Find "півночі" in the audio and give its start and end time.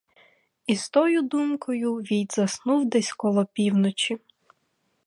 3.53-4.17